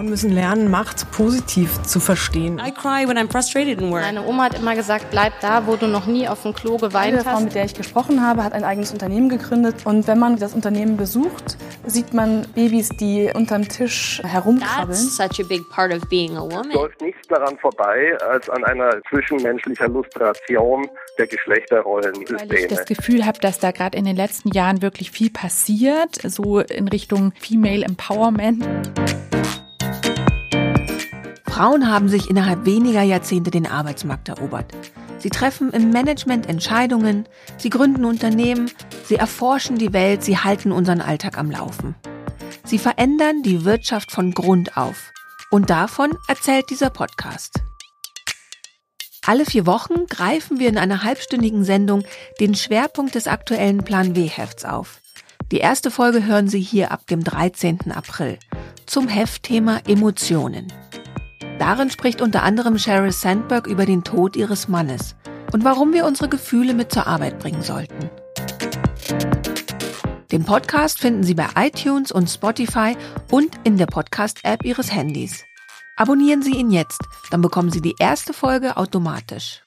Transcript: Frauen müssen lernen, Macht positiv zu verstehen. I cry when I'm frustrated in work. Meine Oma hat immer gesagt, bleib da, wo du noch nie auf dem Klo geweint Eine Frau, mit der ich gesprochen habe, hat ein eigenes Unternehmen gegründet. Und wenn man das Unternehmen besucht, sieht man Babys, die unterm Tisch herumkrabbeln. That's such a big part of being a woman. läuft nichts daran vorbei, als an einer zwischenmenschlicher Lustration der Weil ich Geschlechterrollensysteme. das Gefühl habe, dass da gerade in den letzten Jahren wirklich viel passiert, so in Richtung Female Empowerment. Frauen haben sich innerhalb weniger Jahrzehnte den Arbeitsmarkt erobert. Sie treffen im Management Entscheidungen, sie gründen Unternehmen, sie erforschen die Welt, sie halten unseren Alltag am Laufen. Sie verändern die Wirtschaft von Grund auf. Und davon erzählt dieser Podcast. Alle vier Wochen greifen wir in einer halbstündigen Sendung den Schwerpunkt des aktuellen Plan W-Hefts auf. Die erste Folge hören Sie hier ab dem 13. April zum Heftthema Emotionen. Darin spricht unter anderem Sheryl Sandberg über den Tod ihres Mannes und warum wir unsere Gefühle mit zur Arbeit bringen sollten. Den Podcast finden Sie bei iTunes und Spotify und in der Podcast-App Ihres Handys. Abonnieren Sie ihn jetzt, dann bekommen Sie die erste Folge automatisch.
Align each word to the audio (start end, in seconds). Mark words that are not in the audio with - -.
Frauen 0.00 0.08
müssen 0.08 0.30
lernen, 0.30 0.70
Macht 0.70 1.10
positiv 1.12 1.82
zu 1.82 2.00
verstehen. 2.00 2.58
I 2.58 2.70
cry 2.70 3.06
when 3.06 3.18
I'm 3.18 3.30
frustrated 3.30 3.82
in 3.82 3.90
work. 3.90 4.02
Meine 4.02 4.24
Oma 4.24 4.44
hat 4.44 4.58
immer 4.58 4.74
gesagt, 4.74 5.10
bleib 5.10 5.34
da, 5.40 5.66
wo 5.66 5.76
du 5.76 5.86
noch 5.88 6.06
nie 6.06 6.26
auf 6.26 6.42
dem 6.42 6.54
Klo 6.54 6.78
geweint 6.78 7.12
Eine 7.12 7.22
Frau, 7.22 7.40
mit 7.40 7.54
der 7.54 7.66
ich 7.66 7.74
gesprochen 7.74 8.26
habe, 8.26 8.42
hat 8.42 8.54
ein 8.54 8.64
eigenes 8.64 8.92
Unternehmen 8.92 9.28
gegründet. 9.28 9.84
Und 9.84 10.06
wenn 10.06 10.18
man 10.18 10.36
das 10.36 10.54
Unternehmen 10.54 10.96
besucht, 10.96 11.58
sieht 11.84 12.14
man 12.14 12.46
Babys, 12.54 12.88
die 12.88 13.30
unterm 13.34 13.68
Tisch 13.68 14.22
herumkrabbeln. 14.24 14.88
That's 14.88 15.16
such 15.16 15.44
a 15.44 15.46
big 15.46 15.68
part 15.70 15.92
of 15.92 16.08
being 16.08 16.34
a 16.36 16.42
woman. 16.42 16.70
läuft 16.72 17.02
nichts 17.02 17.28
daran 17.28 17.58
vorbei, 17.58 18.16
als 18.26 18.48
an 18.48 18.64
einer 18.64 19.02
zwischenmenschlicher 19.10 19.88
Lustration 19.88 20.88
der 21.18 21.18
Weil 21.18 21.24
ich 21.24 21.30
Geschlechterrollensysteme. 21.30 22.68
das 22.68 22.86
Gefühl 22.86 23.26
habe, 23.26 23.38
dass 23.40 23.58
da 23.58 23.70
gerade 23.70 23.98
in 23.98 24.06
den 24.06 24.16
letzten 24.16 24.50
Jahren 24.52 24.80
wirklich 24.80 25.10
viel 25.10 25.30
passiert, 25.30 26.16
so 26.24 26.60
in 26.60 26.88
Richtung 26.88 27.32
Female 27.38 27.84
Empowerment. 27.84 28.66
Frauen 31.60 31.90
haben 31.90 32.08
sich 32.08 32.30
innerhalb 32.30 32.64
weniger 32.64 33.02
Jahrzehnte 33.02 33.50
den 33.50 33.66
Arbeitsmarkt 33.66 34.30
erobert. 34.30 34.72
Sie 35.18 35.28
treffen 35.28 35.70
im 35.72 35.90
Management 35.90 36.48
Entscheidungen, 36.48 37.28
sie 37.58 37.68
gründen 37.68 38.06
Unternehmen, 38.06 38.70
sie 39.04 39.16
erforschen 39.16 39.76
die 39.76 39.92
Welt, 39.92 40.24
sie 40.24 40.38
halten 40.38 40.72
unseren 40.72 41.02
Alltag 41.02 41.36
am 41.36 41.50
Laufen. 41.50 41.96
Sie 42.64 42.78
verändern 42.78 43.42
die 43.42 43.66
Wirtschaft 43.66 44.10
von 44.10 44.32
Grund 44.32 44.78
auf. 44.78 45.12
Und 45.50 45.68
davon 45.68 46.12
erzählt 46.28 46.70
dieser 46.70 46.88
Podcast. 46.88 47.60
Alle 49.26 49.44
vier 49.44 49.66
Wochen 49.66 50.06
greifen 50.06 50.60
wir 50.60 50.70
in 50.70 50.78
einer 50.78 51.04
halbstündigen 51.04 51.64
Sendung 51.64 52.04
den 52.40 52.54
Schwerpunkt 52.54 53.14
des 53.14 53.26
aktuellen 53.26 53.84
Plan 53.84 54.16
W-Hefts 54.16 54.64
auf. 54.64 55.02
Die 55.52 55.58
erste 55.58 55.90
Folge 55.90 56.24
hören 56.24 56.48
Sie 56.48 56.62
hier 56.62 56.90
ab 56.90 57.06
dem 57.08 57.22
13. 57.22 57.92
April 57.92 58.38
zum 58.86 59.08
Heftthema 59.08 59.82
Emotionen. 59.86 60.72
Darin 61.60 61.90
spricht 61.90 62.22
unter 62.22 62.42
anderem 62.42 62.78
Sheryl 62.78 63.12
Sandberg 63.12 63.66
über 63.66 63.84
den 63.84 64.02
Tod 64.02 64.34
ihres 64.34 64.66
Mannes 64.66 65.14
und 65.52 65.62
warum 65.62 65.92
wir 65.92 66.06
unsere 66.06 66.30
Gefühle 66.30 66.72
mit 66.72 66.90
zur 66.90 67.06
Arbeit 67.06 67.38
bringen 67.38 67.60
sollten. 67.60 68.08
Den 70.32 70.44
Podcast 70.46 71.00
finden 71.00 71.22
Sie 71.22 71.34
bei 71.34 71.48
iTunes 71.56 72.12
und 72.12 72.30
Spotify 72.30 72.96
und 73.30 73.60
in 73.64 73.76
der 73.76 73.84
Podcast-App 73.84 74.64
Ihres 74.64 74.90
Handys. 74.90 75.44
Abonnieren 75.98 76.40
Sie 76.40 76.56
ihn 76.56 76.70
jetzt, 76.70 77.02
dann 77.30 77.42
bekommen 77.42 77.70
Sie 77.70 77.82
die 77.82 77.96
erste 77.98 78.32
Folge 78.32 78.78
automatisch. 78.78 79.62